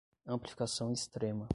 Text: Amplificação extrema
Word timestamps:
Amplificação 0.25 0.91
extrema 0.91 1.47